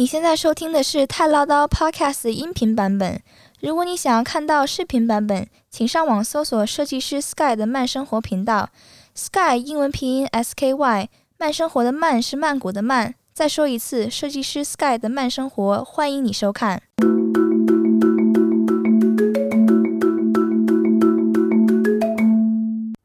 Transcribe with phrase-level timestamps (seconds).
[0.00, 3.20] 你现在收听的是太唠叨 Podcast 音频版本。
[3.60, 8.70] 如果你想要看到视频版本，请上网搜索设计师 Sky 的慢生活频道。
[9.14, 13.14] Sky 英文拼音 S K Y，慢生活的慢是曼谷的慢。
[13.34, 16.82] 再说一次，设计师 Sky 的慢生活，欢迎你收看。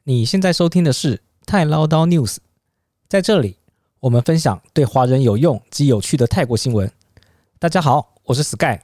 [0.05, 2.37] 你现在收听的是太唠叨 News，
[3.09, 3.57] 在这里
[4.05, 6.91] 我们分享对华人有用及有趣的泰国新闻。
[7.57, 8.77] 大家好，我是 Sky。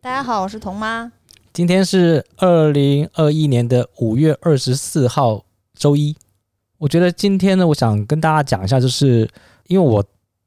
[0.00, 1.12] 大家好，我是童妈。
[1.52, 6.16] 今天是二零二一年的五月二十四号，周一。
[6.78, 9.28] 我觉得今天呢，我想跟大家讲一下，就是
[9.66, 10.02] 因为我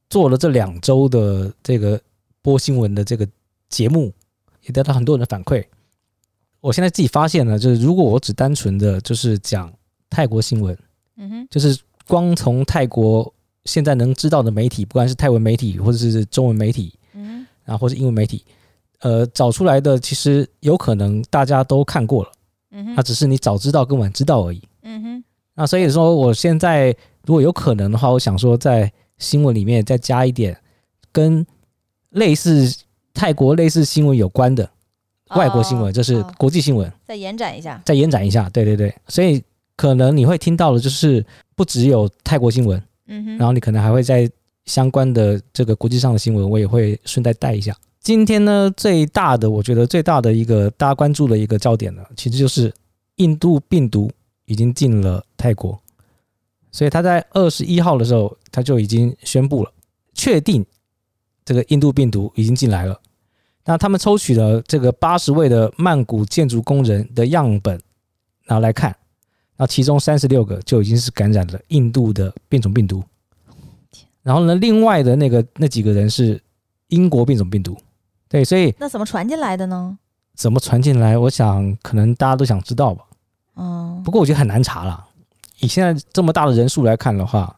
[0.10, 2.02] 做了这两周的这个
[2.42, 3.28] 播新闻的这个
[3.70, 4.12] 节目，
[4.64, 5.64] 也得到很多人的反馈。
[6.62, 9.72] 我现在自己发现呢，就是如果我只单纯的就是讲。
[10.08, 10.78] 泰国新闻，
[11.18, 13.34] 嗯哼，就是光从泰国
[13.66, 18.44] 现在能知道的媒体，不管是泰文媒体或者是中文媒体，嗯，然后或是英文媒体，
[19.00, 22.32] 呃，找出来的其实有可能大家都看过了，
[22.72, 25.24] 嗯哼，那只是你早知道跟晚知道而已，嗯哼，
[25.56, 30.58] 那所以说我现在如果有可能的话，我想说在新闻里面再加一点
[31.12, 31.46] 跟
[32.12, 32.74] 类似
[33.14, 34.70] 泰国类似新闻有关的
[35.36, 39.44] 外国新闻，就是国际新闻，再延展一下，再延展一下，对对对，所以。
[39.78, 41.22] 可能你会听到的，就是
[41.54, 44.30] 不只有泰国新闻，嗯哼，然后你可能还会在
[44.66, 47.76] 相关的这个国际上的新闻，我也会顺带带一下。
[48.00, 52.74] 今天呢，最大的，我觉得最大的一个大家关注的一个焦点呢，其实就是
[53.16, 54.12] 印度病毒
[54.46, 55.80] 已经进了泰国，
[56.72, 59.72] 所以他在二十一号的时候，他就已经宣布了，
[60.14, 60.66] 确定
[61.44, 63.00] 这个印度病毒已经进来了。
[63.66, 67.80] 那他们抽取了这个八十位的曼谷建筑工人的样本，
[68.46, 68.96] 然后来看。
[69.58, 73.04] 那其中三十六个就已经是感染了印度的变种病毒，
[74.22, 76.42] 然后呢，另外的那个那几个人是
[76.90, 77.78] 英国变种病毒，
[78.28, 79.98] 对，所以那怎么传进来的呢？
[80.36, 81.18] 怎么传进来？
[81.18, 83.06] 我想可能大家都想知道吧。
[83.56, 85.06] 嗯，不过我觉得很难查了。
[85.60, 87.56] 以现在这么大的人数来看的话，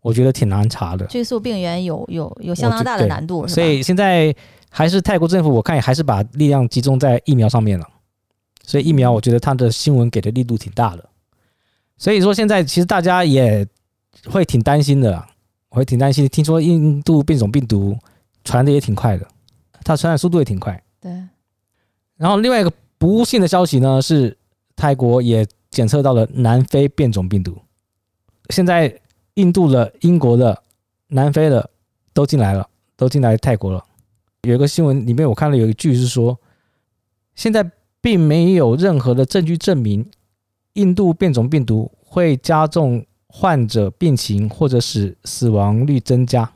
[0.00, 1.06] 我觉得挺难查的。
[1.06, 4.34] 追溯病源有有有相当大的难度，所以现在
[4.68, 7.86] 还是泰国政府，我看也还是把力量集中在疫苗上面了。
[8.64, 11.08] 所以疫苗，我觉得它的新闻给的力度挺大的。
[11.98, 13.66] 所以说，现在其实大家也
[14.26, 15.26] 会挺担心的，
[15.70, 16.28] 我会挺担心。
[16.28, 17.96] 听说印度变种病毒
[18.44, 19.26] 传的也挺快的，
[19.82, 20.82] 它传染速度也挺快。
[21.00, 21.10] 对。
[22.16, 24.36] 然后另外一个不幸的消息呢，是
[24.74, 27.56] 泰国也检测到了南非变种病毒。
[28.50, 29.00] 现在
[29.34, 30.62] 印度的、英国的、
[31.08, 31.70] 南非的
[32.12, 33.84] 都进来了，都进来泰国了。
[34.42, 36.38] 有一个新闻里面我看了有一句是说，
[37.34, 37.70] 现在
[38.00, 40.08] 并没有任何的证据证明。
[40.76, 46.50] 印度变种病毒会加重患者病情，或者使死亡率增加，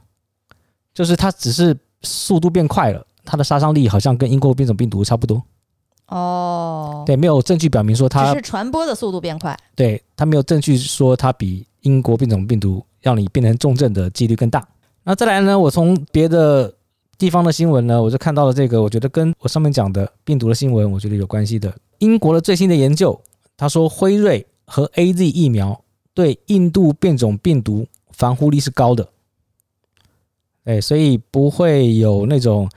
[0.94, 5.42] 就是它只是速度变快了，它的杀伤力好像跟英国变种病毒差不多。
[6.06, 9.56] 哦，对，没有证据表明说它只是传播的速度变快。
[9.76, 14.66] 对，它没有证据说它比英国变种病毒让你变成重症的几率更大。
[15.04, 16.72] 那再来呢，我从别的
[17.16, 21.72] 地方的新闻呢，我就看到了这个，我觉得跟我上面讲的病毒的新闻，我觉得有关系的。
[21.98, 23.20] 英国的最新的研究。
[23.60, 25.84] 他说，辉瑞和 AZ 疫苗
[26.14, 29.06] 对印度变种病毒防护力是高的，
[30.64, 32.70] 哎，所以不会有那种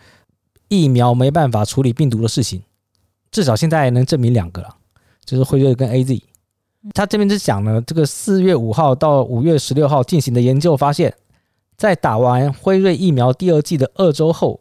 [0.67, 2.61] 疫苗没办法处理病毒的事情。
[3.31, 4.75] 至少现在能证明两个了，
[5.23, 6.21] 就是辉瑞跟 AZ。
[6.93, 11.15] 他这边是讲呢，这个四月五号到五月十六号进行的研究发现，
[11.77, 14.59] 在打完辉瑞疫苗第二剂的二周后，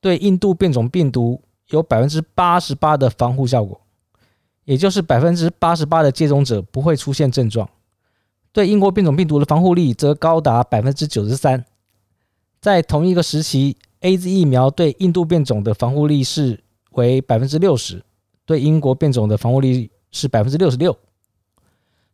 [0.00, 3.80] 对印度变种病毒有百分之八十八的防护效果。
[4.64, 7.68] 也就是百分之八十八的接种者不会出现症状，
[8.52, 11.64] 对英国变种病毒的防护力则高达百分之九十三。
[12.60, 16.58] 在同一个时期，AZ 疫苗对印度变种的防护力是
[16.92, 18.02] 为百分之六十，
[18.46, 20.96] 对英国变种的防护力是百分之六十六。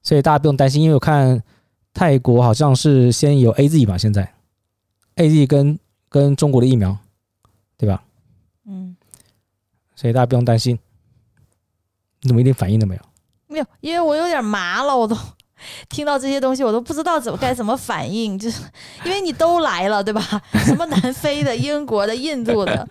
[0.03, 1.41] 所以大家不用担心，因为我看
[1.95, 4.35] 泰国好像是先有 AZ 吧，现在
[5.17, 5.79] AZ 跟
[6.09, 6.97] 跟中国的疫苗，
[7.77, 8.03] 对吧？
[8.65, 8.97] 嗯，
[9.95, 10.79] 所以大家不用担心。
[12.23, 13.03] 你怎么一点反应都没有？
[13.49, 15.17] 没有，因为我有点麻了，我都
[15.89, 18.63] 听到这些东西，我都不知道怎么该怎么反应， 就是
[19.05, 20.23] 因为你都来了，对吧？
[20.65, 22.87] 什么南非的、英国的、印度的，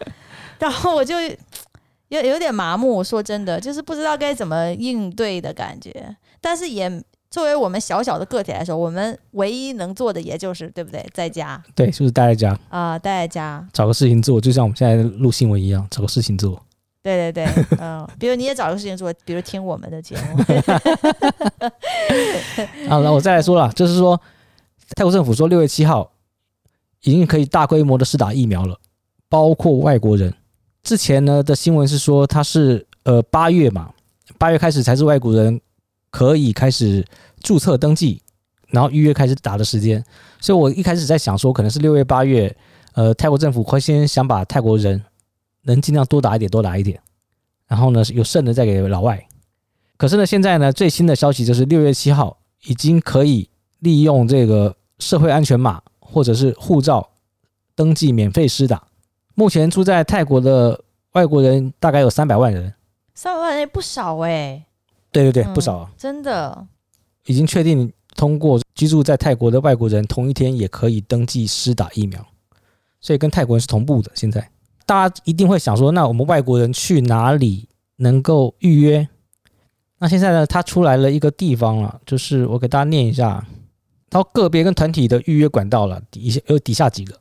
[0.60, 1.16] 然后我就
[2.10, 3.04] 有有点麻木。
[3.04, 6.16] 说真的，就是不知道该怎么应对的感觉。
[6.42, 11.62] 但是也作为我们小小的个体来说，我们唯一能做的也就是对不对，在家。
[11.76, 12.98] 对，就是待在家啊？
[12.98, 16.62] 待在家，找个事情做，就像我们现在录新闻一样，找个事情做。
[17.02, 17.48] 对对对，
[17.80, 20.44] 嗯，比如你也找个事情做，比如听我们的节目。
[22.90, 24.20] 好，那我再来说了，就是说，
[24.96, 26.12] 泰国政府说六月七号
[27.02, 28.78] 已经可以大规模的试打疫苗了，
[29.30, 30.34] 包括外国人。
[30.84, 33.92] 之前呢的新闻是说，他是呃八月嘛，
[34.38, 35.60] 八月开始才是外国人
[36.10, 37.06] 可以开始
[37.42, 38.22] 注册登记，
[38.68, 40.04] 然后预约开始打的时间。
[40.40, 42.54] 所以我一开始在想说，可能是六月八月，
[42.94, 45.02] 呃，泰国政府会先想把泰国人
[45.70, 47.00] 能尽量多打一点，多打一点，
[47.68, 49.26] 然后呢有剩的再给老外。
[49.98, 53.50] 可是呢，现在呢最新的消息就是六月七号已经可以
[53.80, 57.10] 利用这个社会安全码或者是护照
[57.76, 58.88] 登记免费施打。
[59.36, 60.84] 目前住在泰国的
[61.14, 62.74] 外国人大概有三百万人，
[63.14, 64.66] 三百万人也不少哎、欸。
[65.12, 66.68] 对对对，嗯、不少啊，真的。
[67.26, 72.26] 已经确定通过居住在泰国的外国人同一天也可以登记施打疫苗，
[73.02, 74.12] 所以跟泰国人是同步的。
[74.16, 74.50] 现在
[74.90, 79.08] 大家一定会想说，那我们外国人去哪里能够预约？
[80.00, 83.46] 那现在呢，他出来了一个地方了，就是我给大家念一下，
[84.10, 87.14] 到个别跟团体的预约管道了，底下有底下几个，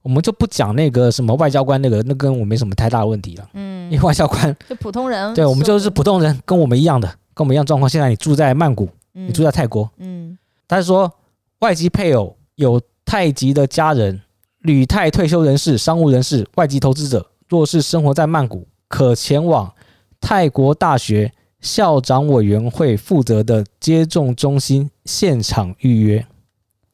[0.00, 7.86] 我们就不讲那个什么外交官那个，那跟我没什么太大的问题了，嗯，因为外交官 就普通人，对我们就是普通人，跟我们一样的，跟我们一样状况。
[7.86, 11.12] 现在你住在曼谷，你住在泰国，嗯，他是说
[11.58, 14.22] 外籍配偶有泰籍的家人、
[14.64, 19.72] 旅泰退休人士、商务人士、外籍投资者，若是生活在曼谷，可前往
[20.20, 21.32] 泰国大学。
[21.60, 26.26] 校长委员会负责的接种中心现场预约，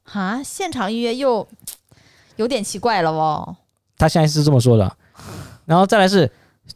[0.05, 1.45] 啊，现场预约又
[2.37, 3.57] 有点奇怪了哦。
[3.99, 4.97] 他现在是这么说的，
[5.65, 6.31] 然后再来是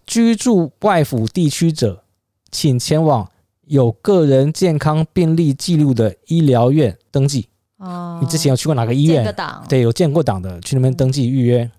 [0.05, 2.03] 居住外府地区者，
[2.51, 3.31] 请前往
[3.69, 7.47] 有个人健康病历记录的医疗院登记。
[7.85, 9.35] 哦，你之前有去过哪个医院？
[9.69, 11.71] 对，有建过档的，去那边登记预约。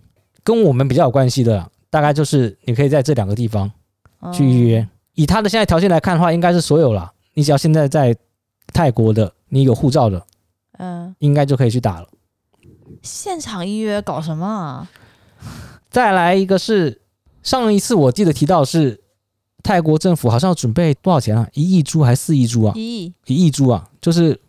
[0.44, 3.72] 跟我们比较有关系的，大概就是你可以在这两个地方
[4.32, 4.88] 去预约。
[5.16, 7.12] 以他的现在条件来看的话，应该是所有了。
[7.34, 8.16] 你只要现在在
[8.74, 10.24] 泰国的，你有护照的，
[10.78, 12.08] 嗯，应该就可以去打了。
[13.02, 14.90] 现场预约搞什么啊？
[15.90, 17.02] 再来一个是
[17.42, 19.02] 上一次我记得提到是
[19.64, 21.48] 泰国政府好像要准备多少钱啊？
[21.54, 22.74] 一亿株还是四亿株啊？
[22.76, 24.40] 一亿一亿株啊，就是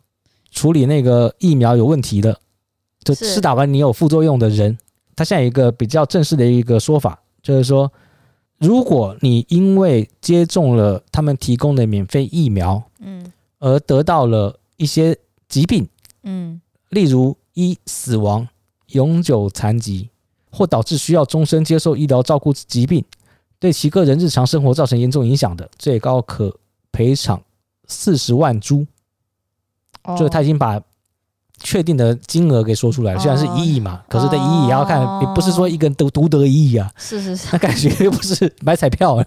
[0.57, 2.41] 处理那个疫苗有问题的，
[3.05, 4.77] 就施打完你有副作用的人。
[5.15, 7.93] 他现在有一个比较正式的一个说法，就是说。
[8.59, 15.15] 如果你因为接种了他们提供的免费疫苗，嗯，而得到了一些
[15.47, 15.87] 疾病，
[16.23, 16.59] 嗯，
[16.89, 18.49] 例如一死亡、
[18.93, 20.09] 永久残疾，
[20.51, 23.05] 或导致需要终身接受医疗照顾疾病，
[23.59, 26.59] 对其个人日常生活造成严重影响的，最高可
[26.91, 27.43] 赔偿
[27.87, 28.87] 四十万铢。
[30.07, 30.81] 哦，就是他已经把。
[31.59, 39.25] 确定的金额给说出来了，虽然是一亿嘛，可是这一亿也要看，也不是说一个人独独得一亿啊，是是是，那感觉又不是买彩票。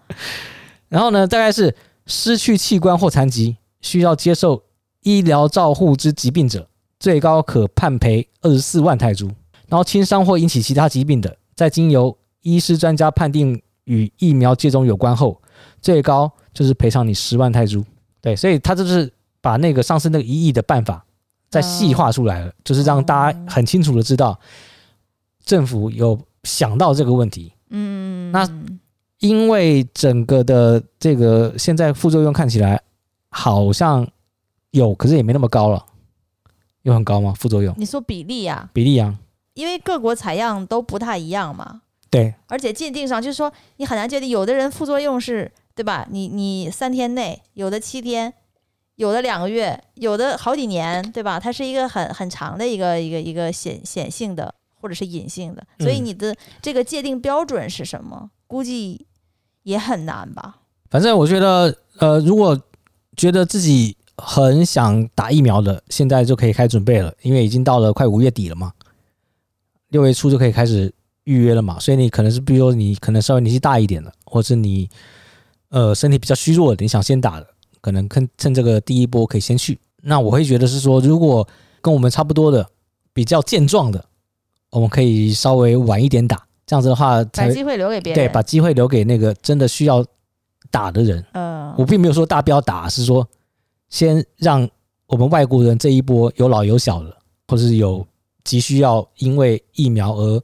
[0.90, 1.74] 然后呢，大概是
[2.04, 4.64] 失去器官或残疾，需要接受
[5.00, 6.68] 医疗照护之疾病者，
[7.00, 9.26] 最高可判赔二十四万泰铢。
[9.68, 15.40] 然后轻伤或引起其他疾病的，在经由医师专家判定与疫苗接种有关后，
[15.80, 17.82] 最高就是赔偿你十万泰铢。
[18.20, 19.10] 对，所以他就是
[19.46, 21.04] 把那个上次那个一亿的办法。
[21.48, 24.38] 再细化出来了，就是让大家很清楚的知道，
[25.44, 27.52] 政府有想到这个问题。
[27.70, 28.46] 嗯，那
[29.20, 32.82] 因为整个的这个现在副作用看起来
[33.28, 34.06] 好像
[34.72, 35.86] 有，可是也没那么高了。
[36.82, 37.32] 有很高吗？
[37.38, 37.72] 副作用？
[37.78, 38.68] 你说比例啊？
[38.72, 39.16] 比例啊？
[39.54, 41.82] 因为各国采样都不太一样嘛。
[42.10, 42.34] 对。
[42.48, 46.08] 而且鉴定上就是说，你很难界定，有的人副作用是，对吧？
[46.10, 48.34] 你你三天内，有的七天。
[48.96, 51.38] 有的两个月，有的好几年，对吧？
[51.38, 58.30] 它是一个很很长的一个一个一个显显性的或者是隐性的，所以你的这个界定标准是什么？
[58.46, 59.06] 估计
[59.64, 60.60] 也很难吧。
[60.88, 62.58] 反正我觉得，呃，如果
[63.16, 68.72] 觉得自己很想打疫苗的，现在就可以开始准备了，因为已经到了快五月底了嘛，
[69.88, 70.90] 六月初就可以开始
[71.24, 71.78] 预约了嘛。
[71.78, 74.88] 所以你可能是，比如说你可能稍微年纪大一点的，或者是你
[75.68, 77.46] 呃身体比较虚弱的，你想先打的。
[77.86, 81.46] 可能趁趁这个第一波可以先去，那我会觉得是说，如果
[81.80, 82.68] 跟我们差不多的、
[83.12, 84.04] 比较健壮的，
[84.72, 88.24] 我们可以稍微晚一点打，这样子的话才，把机会留给别人。
[88.24, 90.04] 对，把机会留给那个真的需要
[90.68, 91.24] 打的人。
[91.34, 93.24] 嗯，我并没有说大标打，是说
[93.88, 94.68] 先让
[95.06, 97.16] 我们外国人这一波有老有小的，
[97.46, 98.04] 或者是有
[98.42, 100.42] 急需要因为疫苗而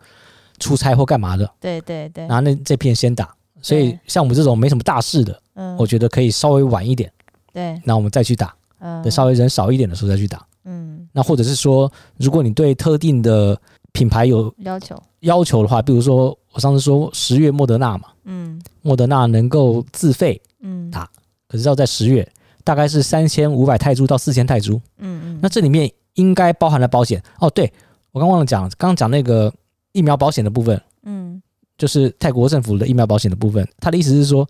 [0.61, 1.53] 出差或干嘛的。
[1.59, 3.35] 对对对，然后那这片先打。
[3.61, 7.13] 所以像我们这种没什么大事的，嗯，我觉得可以稍微晚一点。
[7.53, 13.61] 对，那我们再去打，嗯，等稍微人少一点的时候再去打，嗯，那或者是说，如果你对特定的
[13.93, 14.97] 品牌有要求。
[15.21, 21.09] 要求的话，比如说我上次说十月莫德纳嘛，嗯，莫德纳能够自费，嗯，打，
[21.47, 22.29] 可是要在十月，
[22.65, 27.23] 大概是三千五百泰铢到四千泰铢，嗯嗯，那这里面应该包含了保险。
[27.39, 27.49] 哦。
[27.51, 27.73] 对，
[28.11, 29.53] 我刚忘了讲，刚刚讲那个
[29.93, 31.41] 疫苗保险的部分，嗯。
[31.79, 33.67] 就是泰国政府的疫苗保险的部分。
[33.79, 34.49] 他的意思是说，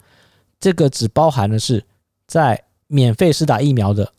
[0.60, 1.82] 这个只包含的是
[2.26, 4.12] 在免费施打疫苗的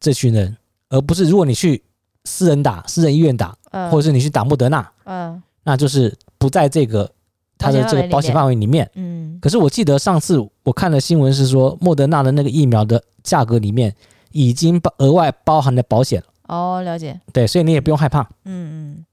[0.00, 0.56] 这群人，
[0.88, 1.82] 而不是如果你去
[2.24, 7.10] 私人打、私人医院打，嗯，或者是你去打莫德纳，嗯那就是不在这个
[7.58, 8.90] 它的这个保险范围里面。
[8.94, 13.94] 嗯，可是我记得上次我看的新闻是说，莫德纳的那个疫苗的价格里面
[14.32, 16.26] 已经包额外包含了保险了。
[16.48, 18.22] 哦，了解，对，所以你也不用害怕。
[18.46, 19.04] 嗯嗯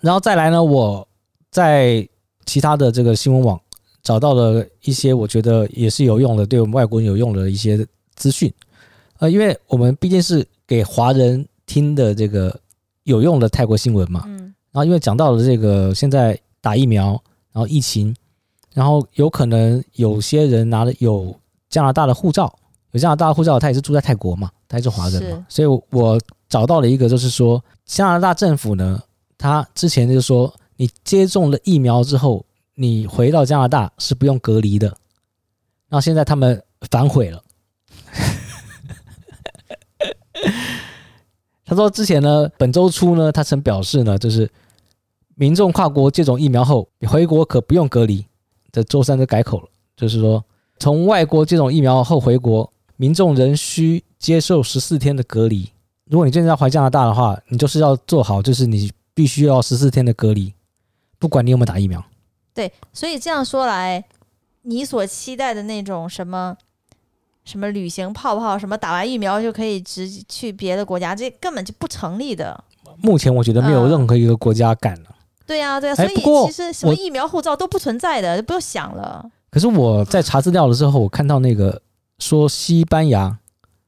[0.00, 1.06] 然后再来呢，我
[1.50, 2.08] 在
[2.44, 3.60] 其他的这个新闻网
[4.02, 8.52] 找到了一些我觉得也是有用的，对我们外国人有用的一些资讯。
[9.18, 12.60] 呃，因为我们毕竟是给华人听的这个
[13.04, 14.24] 有用的泰国新闻嘛。
[14.26, 17.10] 嗯然后因为讲到了这个现在打疫苗，
[17.52, 18.12] 然后疫情，
[18.72, 21.32] 然后有可能有些人拿了有
[21.68, 22.52] 加拿大的护照，
[22.90, 29.00] 有加拿大的护照，他也是住在泰国嘛，他也是华人嘛，所以我找到了一个，就是说加拿大政府呢，
[29.38, 32.44] 他之前就说你接种了疫苗之后，
[32.74, 34.92] 你回到加拿大是不用隔离的，
[35.88, 37.40] 那现在他们反悔了。
[41.64, 44.50] 他说之前呢，本周初呢，他曾表示呢，就是。
[45.36, 48.24] 民众跨国接种疫苗后，回国可不用隔离。
[48.70, 50.44] 这周三就改口了，就是说，
[50.78, 55.68] 从外国接种疫苗后回国，民众仍需接受十四天的隔离。
[56.04, 60.54] 如果你真的要回加拿大的话，你就是要做好，就是你必须要十四天的隔离，
[61.18, 62.00] 不管你有没有打疫苗。
[62.54, 64.04] 对，所以这样说来，
[64.62, 66.56] 你所期待的那种什么
[67.44, 72.62] 什么旅行泡泡，什么打完疫苗就可以直去别的国家，这根本就不成立的。
[73.00, 75.10] 目前我觉得没有任何一个国家敢了。
[75.46, 79.24] 对呀、啊，对呀、啊，所以其实什么疫苗护照都不存在的，就不用想了。
[79.50, 81.80] 可是我在查资料的时候，我看到那个
[82.18, 83.38] 说西班牙，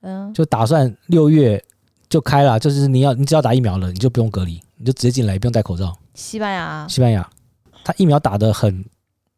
[0.03, 1.63] 嗯，就打算六月
[2.11, 5.97] 就开了，就是你要你只要打疫苗了，你就不用隔离，你就直接进来，也不用戴口罩。
[6.15, 7.27] 西班牙，西班牙，
[7.83, 8.85] 他疫苗打的很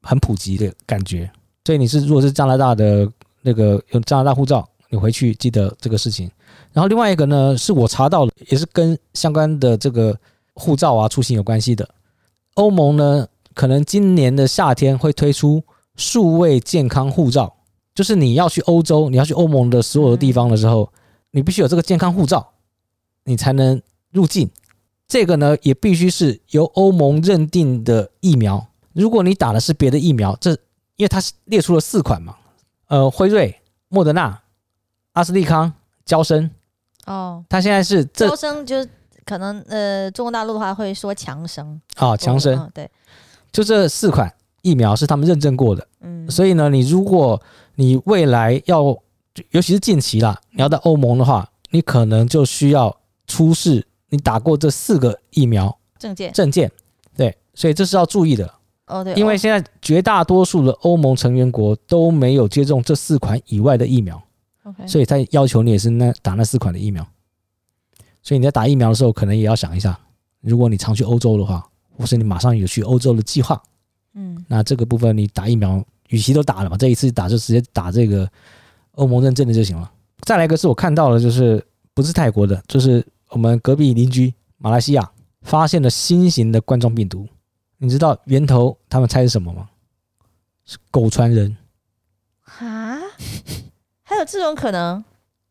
[0.02, 1.30] 很普及的感觉，
[1.64, 3.08] 所以你是如果是加拿大的
[3.42, 6.30] 那个用加拿大护照，你回去记得这个事情。
[6.72, 10.16] 然后另外一个呢，是我查到的，也是跟相关的这个
[10.54, 11.88] 护照啊出行有关系的。
[12.54, 15.62] 欧盟呢，可能今年的夏天会推出
[15.96, 17.52] 数位健康护照，
[17.94, 20.92] 就是你要去欧洲，你要去欧盟的所有的地方的时候，
[21.30, 22.46] 你必须有这个健康护照，
[23.24, 23.80] 你才能
[24.10, 24.50] 入境。
[25.06, 28.66] 这个呢，也必须是由欧盟认定的疫苗。
[28.92, 30.50] 如果你打的是别的疫苗，这
[30.96, 32.36] 因为它列出了四款嘛，
[32.88, 34.42] 呃，辉瑞、莫德纳、
[35.12, 35.72] 阿斯利康、
[36.04, 36.50] 娇生。
[37.06, 38.88] 哦，它现在是这娇生就是。
[39.28, 42.90] 可能呃，中国大陆的话会说强生啊，强生、哦、对，
[43.52, 47.38] 就这四款疫苗是他们认证过的，嗯，所以呢，你如果
[47.74, 48.84] 你未来要，
[49.50, 56.72] 尤其是近期啦，你要到欧盟的话，你可能就需要出示你打过这四个疫苗证件，证件，
[57.14, 58.50] 对，所以这是要注意的
[58.88, 64.20] 哦，对，因为现在绝大多数的欧盟成员国都没有接种这四款以外的疫苗
[64.64, 67.06] ，OK，所以他要求你也是那打那四款的疫苗。
[68.22, 69.98] 所以你在打疫苗的时候，可能也要想一下，
[70.40, 71.66] 如果你常去欧洲的话，
[71.96, 73.62] 或是你马上有去欧洲的计划，
[74.14, 78.28] 嗯，那这个部分你打疫苗，与其都打了嘛，这一次打就直接打这个
[78.92, 79.90] 欧盟认证的就行了。
[80.22, 81.64] 再来一个是我看到的，就是
[81.94, 85.10] 不是泰国的，就是我们隔壁邻居马来西亚
[85.42, 87.26] 发现了新型的冠状病毒，
[87.78, 89.68] 你知道源头他们猜是什么吗？
[90.64, 91.56] 是狗传人
[92.44, 92.98] 啊？
[94.02, 95.02] 还有这种可能？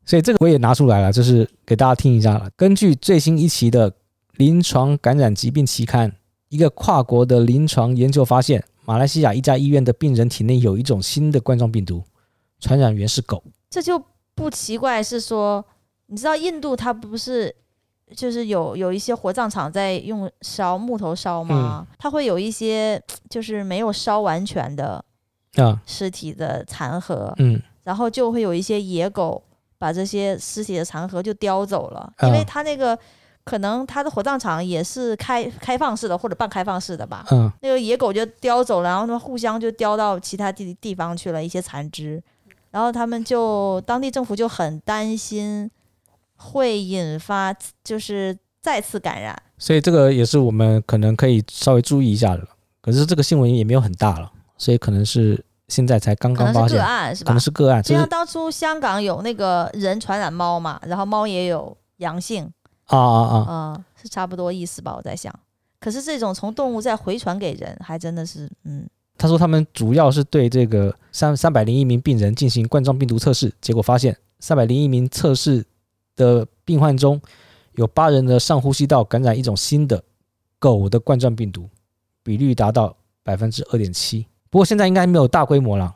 [0.06, 2.50] 所以这个我也拿出来了，就是给大家听一下了。
[2.56, 3.92] 根据最新一期的
[4.34, 6.12] 《临床感染疾病期刊》，
[6.50, 12.04] 一个跨国的临床研究发现，马来西亚一家医院的病人体内有一种新的冠状病毒，
[12.60, 13.44] 传染源是狗。
[13.70, 14.02] 这就
[14.34, 15.66] 不奇怪，是说
[16.06, 17.54] 你知道印度它不是
[18.16, 21.86] 就是有有一些火葬场在用烧木头烧吗？
[21.90, 25.04] 嗯、它会有一些就是没有烧完全的
[25.56, 29.44] 啊尸体的残骸，嗯，然后就会有一些野狗。
[29.80, 32.98] 把这些尸体的残骸就叼走了，因为它那个
[33.44, 42.20] 可能它的火葬场也是开开放式的或者半开放式的吧，嗯，那个野狗就叼走了，然后他们互相就叼到其他地地方去了一些残肢，
[42.72, 45.70] 然后他们就当地政府就很担心
[46.38, 47.54] 会引发
[47.84, 52.48] 就是再次感染，所以这个也是我们可能可以稍微注意一下的，
[52.82, 55.44] 可是这个新闻也没有很大了，所以可能是。
[55.70, 57.28] 现在才刚刚发现，可能是个案是吧？
[57.28, 62.50] 可能是个案，就像当初香港有那个人传染猫嘛，然后猫也有阳性
[62.86, 64.96] 啊啊啊，嗯，是差不多意思吧？
[64.96, 65.38] 我在想，
[65.82, 68.88] 可是这种从动物再回传给人，还真的是，嗯。
[69.18, 75.66] 他说他们主要是对这个三三百零一名病人进行冠状病毒测试，结果发现三百零一名测试
[76.18, 77.22] 的病患中
[77.76, 80.04] 有八人的上呼吸道感染一种新的
[80.60, 81.70] 狗的冠状病毒，
[82.24, 84.28] 比率达到百分之二点七。
[84.50, 85.96] 不过现在应该没有大规模了，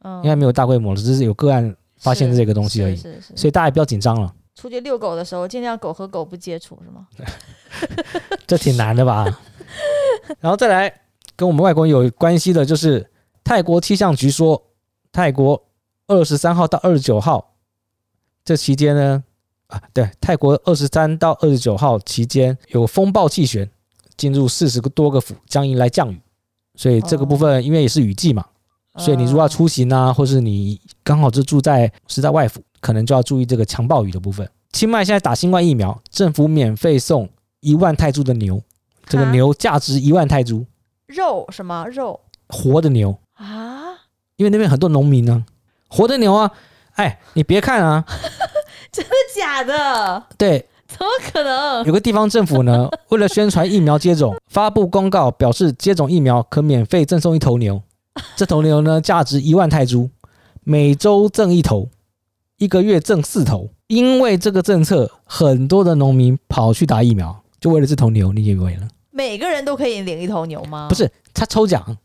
[0.00, 2.96] 嗯，应该没有大规模了，只是有个案发现这个东西而已。
[2.96, 4.34] 是是是，所以大家也不要紧张了。
[4.56, 7.06] 出去遛狗的时候，尽量狗和狗不接触，是吗？
[8.46, 9.24] 这挺难的吧？
[10.40, 10.92] 然后再来
[11.36, 13.10] 跟我们外国人有关系的，就是
[13.44, 14.62] 泰国气象局说，
[15.12, 15.68] 泰国
[16.06, 17.56] 二十三号到二十九号
[18.44, 19.24] 这期间呢，
[19.70, 23.68] 啊，对，泰国二十三到二十九号期间有风暴气旋
[24.16, 26.20] 进入四十个多个府，将迎来降雨。
[26.76, 28.44] 所以这个部分因为也是雨季嘛，
[28.98, 34.48] 所以你如果要出行啊，或是你刚好是住在是在外府，可能就要注意这个强暴雨的部分。
[34.72, 37.28] 清迈现在打新冠疫苗，政府免费送
[37.60, 38.62] 一万泰铢的牛，
[39.06, 40.64] 这个牛价值一万泰铢。
[41.06, 42.20] 肉什么肉？
[42.48, 43.94] 活的牛啊？
[44.36, 45.44] 因为那边很多农民呢，
[45.88, 46.50] 活的牛啊。
[46.94, 48.04] 哎，你别看啊，
[48.92, 50.24] 真的假的？
[50.36, 51.84] 对，怎么可能？
[51.84, 57.80] 有个地方政府呢， 为了宣传疫苗接种，发布公告表示接种疫苗可免费赠送一头牛，
[58.36, 60.10] 这头牛呢价值一万泰铢，
[60.64, 61.88] 每周赠一头，
[62.58, 63.70] 一个月赠四头。
[63.86, 68.32] 因为这个政策，很多的农民跑去打疫苗，就为了这头牛。
[68.32, 68.88] 你以为呢？
[69.10, 70.86] 每个人都可以领一头牛吗？
[70.88, 71.96] 不是，他抽奖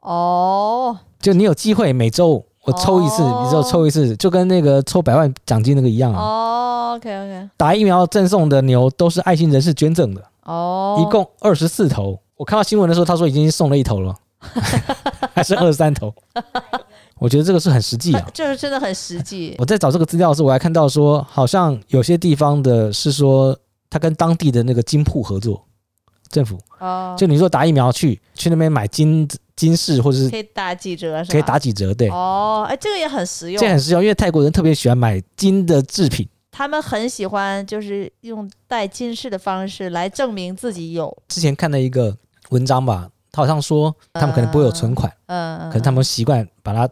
[0.00, 6.20] 哦，就你有机会每周我抽一次，哦、你知道抽一次，就跟那个抽百万奖金那个一样啊。
[6.20, 10.22] 哦，OK OK，打疫苗赠送的牛都是爱心人士捐赠的。
[10.44, 12.18] 哦，一共二十四头。
[12.36, 14.14] 我看到新闻的时候，他说已经送了一头了，
[15.34, 16.12] 还是二十三头。
[17.18, 19.54] 我觉得这个是很实际啊，就 是真的很实际。
[19.58, 23.56] 我在找这个资料的时候，我还看到说，好像有些地方的是说，
[23.88, 25.64] 他跟当地的那个金铺合作，
[26.30, 31.32] 政府哦，就你说打疫苗去去那边买金金饰，或者是可以打几折，是吧？
[31.32, 32.08] 可以打几折，对。
[32.10, 41.16] 哦，哎，这个也很实用，这很实用，因为泰国人特别喜欢买金的制品，他们很喜欢就是用戴金饰的方式来证明自己有。
[41.28, 42.16] 之前看了一个
[42.50, 46.88] 文章吧，他好像说他们可能不会有存款，嗯，可能他们习惯把它。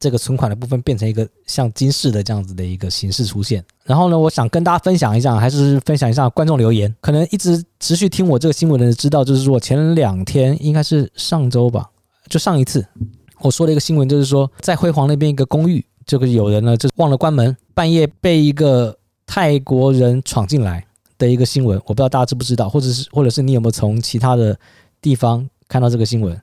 [0.00, 3.62] 这个存款的部分变成一个像金饰的这样子的一个形式出现。
[3.84, 6.92] 然后呢，我想跟大家分享一下，还是分享一下观众留言。
[7.02, 11.90] 可能一直持续听我这个新闻的人知道，就是说前两天应该是上周吧，
[12.28, 12.84] 就上一次
[13.40, 20.82] 我说了一个新闻，就是说在辉煌那边一个公寓，这个有人呢就忘了关门，半夜被一个泰国人闯进来
[21.18, 21.78] 的一个新闻。
[21.84, 24.58] 我不知道大家知不知道，或者是或者是你有没有从其他的
[25.02, 26.40] 地方看到这个新闻？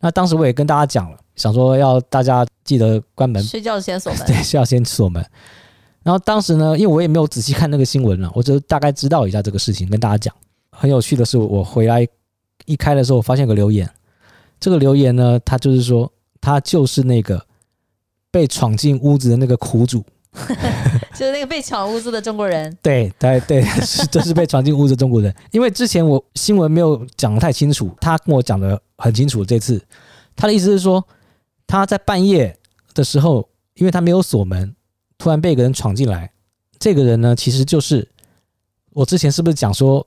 [0.00, 1.16] 那当时我也跟大家讲了。
[1.34, 4.20] 想说要大家记得关门，睡觉先锁门。
[4.28, 5.24] 对，是要先锁门。
[6.02, 10.34] 然后当时呢，因为我也没有仔细看那个新闻了，我就大概知道一下这个事情，跟大家讲。
[10.70, 12.06] 很有趣的是，我回来
[12.66, 13.88] 一开的时候，我发现有个留言。
[14.60, 17.42] 这个留言呢，他就是说，他就是那个
[18.30, 20.04] 被闯进屋子的那个苦主，
[21.16, 22.76] 就是那个被闯屋子的中国人。
[22.82, 25.34] 对，对，对，是就是被闯进屋子的中国人。
[25.52, 29.44] 因为之前我新闻没有讲得太清楚，他跟我讲的很清楚。
[29.44, 29.82] 这次
[30.36, 31.04] 他的意思是说。
[31.68, 32.58] 他在半夜
[32.94, 34.74] 的时候，因为他没有锁门，
[35.18, 36.32] 突然被一个人闯进来。
[36.80, 38.08] 这个人呢，其实就是
[38.90, 40.04] 我之前是不是讲说，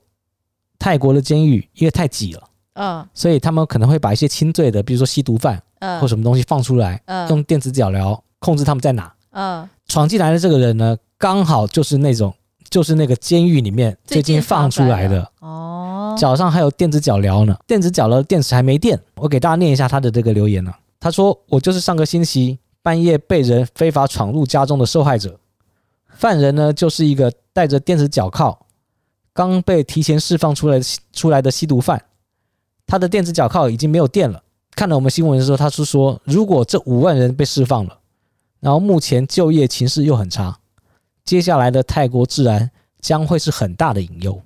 [0.80, 2.44] 泰国的监狱因为太挤了，
[2.74, 12.34] 嗯，所以他们可能会把一些轻罪的，比如说吸毒犯，嗯，或什么东西放出来，嗯，用电子脚镣控制他们在哪，嗯，闯进来的这个人呢，刚好就是那种，
[12.72, 20.74] 就是那个监狱里面最近放出来的，哦，脚上还有电子脚镣呢，电子脚镣电池还没电，我给大家念一下他的这个留言呢。
[21.02, 25.40] 他说：“我就是上个星期半夜被人非法闯入家中的受害者。
[26.08, 28.68] 犯人呢，就是一个带着电子脚铐、
[29.34, 30.80] 刚被提前释放出来
[31.12, 32.06] 出来的吸毒犯。
[32.86, 34.44] 他的电子脚铐已经没有电了。
[34.76, 37.98] 看了我们新闻的时候，他是说，如果这五万人被释放了，
[38.60, 40.60] 然后目前就业情势又很差，
[41.26, 44.40] 接下来的泰国治安将会是很大的隐忧。”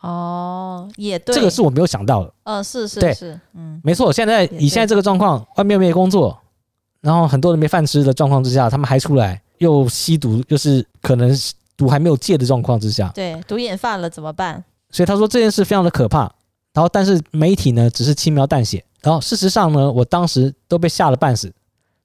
[0.00, 2.32] 哦，也对，这个是我没有想到的。
[2.44, 4.12] 嗯、呃，是是是，嗯，没错。
[4.12, 6.38] 现在以现在这个状况，外面没工作，
[7.00, 11.30] 然后很多人没饭吃的状况之下，他们还出来又吸毒，又是可能
[11.76, 14.64] 毒还没有戒的状况之下，对，毒瘾犯了怎么办？
[14.90, 16.32] 所以他说这件事非常的可怕。
[16.72, 18.84] 然后，但是媒体呢，只是轻描淡写。
[19.02, 21.52] 然后事实上呢，我当时都被吓了半死。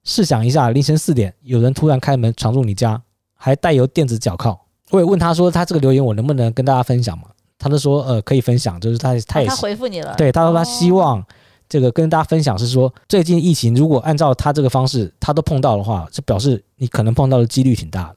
[0.02, 3.00] 试想一下，凌晨四点，有人突然开门闯入你家，
[3.36, 4.58] 还带有电子脚铐。
[4.90, 7.24] 我也问他说，他这个留言我能不能跟大家分享嘛？
[7.58, 11.24] 他就说，呃，可以分享，就是他他也、啊、他回复你了，对，他说他希望
[11.68, 18.16] 这个跟大家分享是说，最近疫情如果按照他这个方式，他都碰到的话，就表示你可能碰到的几率挺大的。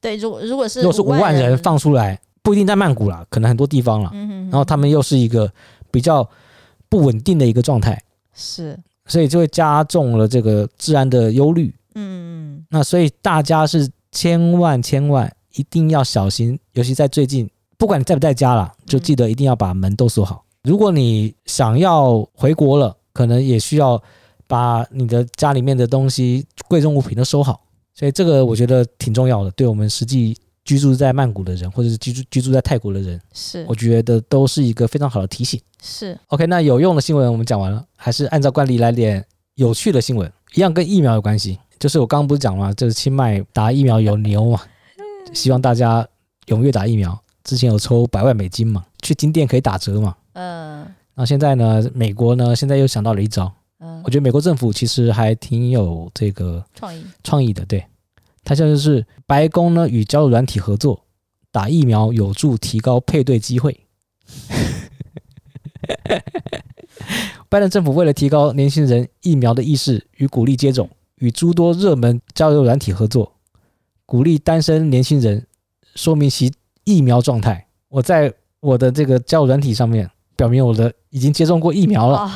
[0.00, 4.10] 对，如如果是如果是五万人放出来，不一定在曼谷啦，可能很多地方了。
[4.14, 4.42] 嗯哼哼。
[4.44, 5.52] 然后他们又是一个
[5.90, 6.26] 比较
[6.88, 8.00] 不稳定的一个状态，
[8.32, 11.74] 是，所以就会加重了这个治安的忧虑。
[11.96, 12.66] 嗯嗯。
[12.70, 17.50] 那所以大家是千万千万一定要小心，尤其在最近。
[17.80, 20.44] 不管你在不在家啦，就记得一定要把门都锁好。
[20.64, 24.00] 如果你想要回国了，可能也需要
[24.46, 27.62] 把你的家里面的东西、贵重物品都收好。
[27.94, 35.58] 所以这个我觉得挺重要的，对我们实际居住在曼谷的人，或者是居住居住在泰国的人，是我觉得都是一个非常好的提醒。
[35.82, 41.58] 是 OK，那有用的新闻我们讲完了，还是按照惯例来点有趣的新闻，一样跟疫苗有关系。
[41.78, 42.74] 就是我刚刚不是讲了？
[42.74, 44.60] 就是清迈打疫苗有牛嘛，
[45.32, 46.06] 希望大家
[46.48, 47.18] 踊跃打疫苗。
[47.50, 50.14] 之前有抽百万美金嘛，去金店可以打折嘛。
[50.34, 50.82] 嗯。
[50.82, 53.52] 然后现在呢，美国呢现在又想到了一招。
[53.80, 54.00] 嗯。
[54.04, 57.84] 我觉得美国政府其实还挺有这个创意创意的，对。
[58.44, 61.02] 他现在就是白宫呢与交友软体合作，
[61.50, 63.80] 打疫苗有助提高配对机会。
[67.48, 73.32] 拜登政府为了提高年轻人疫苗的意识与鼓励接种，与诸多热门交友软体合作，
[74.06, 75.44] 鼓励单身年轻人
[75.96, 76.52] 说明其
[76.96, 77.66] 疫苗状态。
[77.88, 82.28] 我在我的这个交友软体上面表明我的已经接种过疫苗了，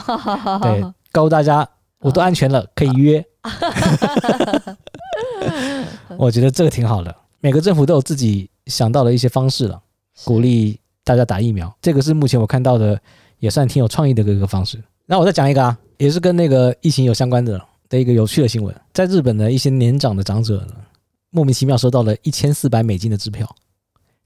[0.63, 1.69] 对，告诉大家
[2.01, 3.25] 我都安全了，可以约。
[6.17, 9.81] 我觉得这个挺好的，每个政府都有自己想到的一些方式了，
[10.25, 11.75] 鼓励大家打疫苗。
[11.83, 13.01] 这个是目前我看到的。
[13.41, 14.83] 也算挺有创意的一个方式。
[15.05, 18.75] 那我再讲一个啊，也是跟那个疫情有相关的的一个有趣的新闻。
[18.95, 20.67] 在日本的一些年长的长者
[21.29, 23.47] 莫名其妙收到了一千四百美金的支票，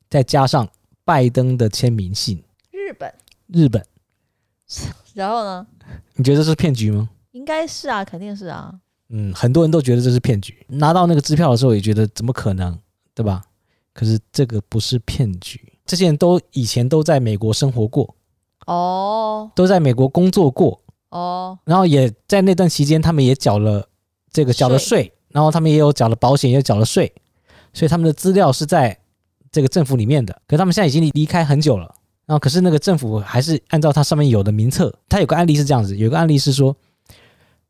[0.08, 0.68] 再加上
[1.04, 2.42] 拜登的签名信。
[2.70, 3.12] 日本，
[3.46, 3.84] 日本。
[5.14, 5.66] 然后呢？
[6.14, 7.08] 你觉得这是骗局吗？
[7.32, 8.74] 应该是啊，肯定是啊。
[9.08, 10.66] 嗯，很多人都觉得这是骗局。
[10.68, 12.78] 拿到那个支票的时候也觉得怎么可能，
[13.14, 13.42] 对吧？
[13.94, 18.14] 可是这个不是骗局，这些人都以前都在美国生活过。
[18.66, 23.88] 哦，都在美国工作过哦，然后也在那段期间，他们也缴了
[24.30, 27.10] 这个缴了税，然后他们也有缴了保险，也缴了税，
[27.72, 28.98] 所以他们的资料是在
[29.50, 30.32] 这个政府里面的。
[30.46, 31.94] 可是他们现在已经离离开很久了，
[32.26, 34.94] 然后可是那个政府还是按照他上面有的名册。
[35.08, 36.76] 他有个案例是这样子，有个案例是说，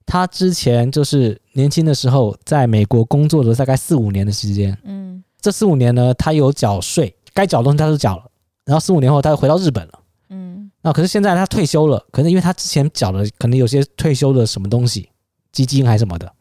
[0.07, 8.25] 他之前就是年轻的时候在美国工作了大概四五年的时间，嗯，这四五年呢，他有缴税，该缴的东西他都缴了，
[8.64, 10.01] 然后四五年后他又回到日本了。
[10.31, 15.11] 嗯那可是现在他退休了，可能因为他之前缴了，可能有些退休的什么东西，
[15.51, 16.33] 基金还是什么的，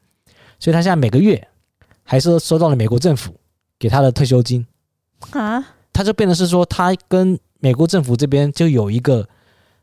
[0.60, 1.48] 所以他现在每个月
[2.04, 3.34] 还是收到了美国政府
[3.80, 4.66] 给他的退休金
[5.32, 9.28] 啊，他就变得是说他跟美国政府这边就有一个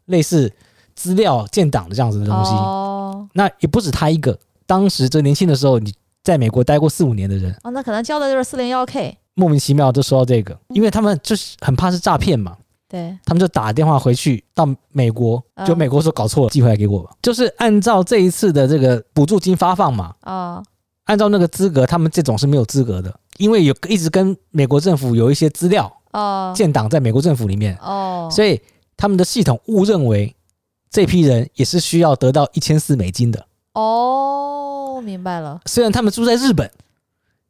[0.06, 0.52] 类似
[0.94, 2.50] 资料建档的这样子的东西。
[2.52, 5.92] 哦，那也不止他一个，当时这年轻的时候你
[6.22, 12.56] 在美国待过四五年的人，哦，那可能交的就是四零幺 K，莫名其妙就收到这个，因为他们就是很怕是诈骗嘛。
[12.86, 17.10] 对，他们就打电话回去到美国，就美国说搞错了，寄回来给我吧。
[17.20, 20.62] 就是按照这一次的这个补助金发放嘛，啊，
[21.04, 27.76] 按照那个资格，他们这种是没有资格的，因为有一直跟美国政府有一些资料哦，建档在美国政府里面。
[27.82, 28.60] 哦，所以
[28.96, 30.34] 他们的系统误认为
[30.90, 33.46] 这批人也是需要得到一千四美金的。
[33.74, 35.60] 哦，明白了。
[35.66, 36.70] 虽然他们住在日本，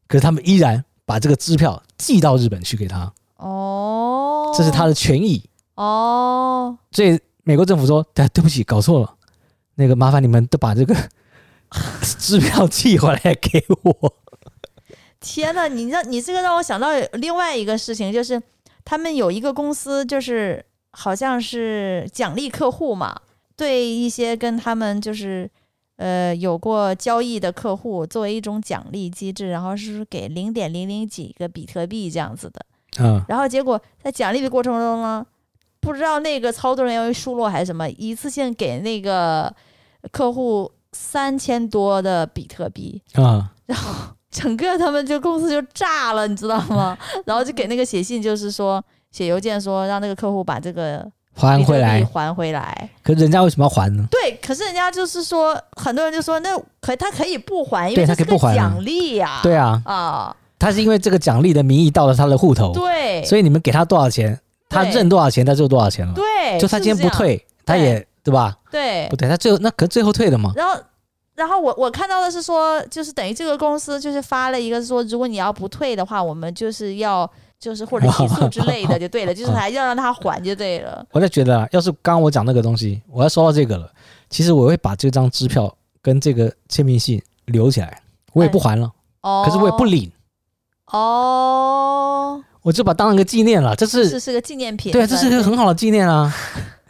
[0.09, 3.13] 可是他们依然把这个支票寄到日本去给他。
[3.37, 4.53] 哦。
[4.57, 5.45] 这是他的权益。
[5.75, 9.15] 哦，所以美国政府说：“对，对不起，搞错了，
[9.75, 10.95] 那个麻烦你们都把这个
[12.19, 14.15] 支票寄回来给我。”
[15.21, 18.41] 天呐，你让你这个让我想到另外一个事情，就是
[18.85, 23.19] 他们有一个公司，就是好像是奖励客户嘛，
[23.57, 25.51] 对一些跟他们就是
[25.97, 32.67] 呃有过交易的客户，作为一种奖励机制，然后是给零点零零几个比特币这样子的。
[32.99, 35.25] 嗯，然后结果在奖励的过程中呢，
[35.81, 39.51] 不知道那个操作人员疏漏还是什么，一次性给那个
[40.13, 43.03] 客户三千多的比特币。
[43.15, 43.93] 啊，然后
[44.31, 46.97] 整个他们就公司就炸了，你知道吗？
[47.27, 52.89] 然后就给那个写信，就是说写邮件说让那个客户把这个还回来，还回来。
[53.03, 54.07] 可人家为什么要还呢？
[54.11, 60.37] 对，可是人家就是说，很多人就说那可他可以不还，因为他可以不还奖励呀，对啊，啊。
[60.57, 66.15] 他是因为这个奖励的名义到了他的户头，对，所以你们给他多少钱，他认多少钱，他就多少钱了。
[66.15, 68.57] 对，就他今天不退，他也对吧？
[68.71, 70.53] 对，不对，他最后那可最后退了嘛。
[70.57, 70.75] 然后，
[71.35, 81.05] 然后我我看到的是说，就是等于这个公司就是发了一个说，如果你要不退的话，我们就是要就是或者起诉 之类的就对了，就是还要让他还就对了。
[81.13, 83.93] 我就觉得啊，要是刚刚我讲那个东西，我要说到这个了，
[84.31, 88.01] 其实我会把这张支票跟这个签名信留起来，
[88.33, 88.91] 我也不还了，
[89.45, 90.11] 可是我也不领。
[90.93, 96.33] 哦，我就把它当一个纪念了，这是这是个纪念品，对啊，这是一个很好的纪念啊，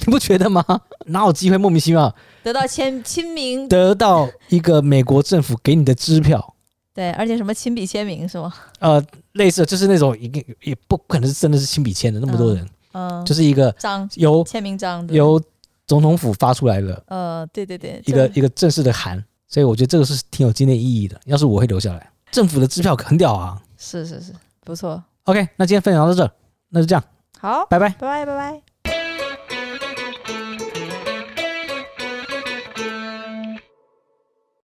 [0.05, 0.65] 你不觉得吗？
[1.07, 6.55] 哪有机会莫名其妙得到签签名，得到一个美国政府给你的支票？
[6.93, 8.53] 对，而且什么亲笔签名是吗？
[8.79, 15.41] 呃，类似就是那种一个也不可能是真的是亲笔签的，那么多人，嗯，就是一个章，由签名章，由
[15.87, 21.21] 总统府发出来的呃，对对对，一个一个正式的函，所以我觉得这个是挺有纪念意义的。
[21.25, 23.61] 要是我会留下来，政府的支票很屌啊！
[23.77, 25.03] 是是是，不错。
[25.25, 26.31] OK，那今天分享到这，
[26.69, 27.03] 那就这样，
[27.41, 27.89] 好，拜拜。
[27.89, 28.74] 拜拜拜拜。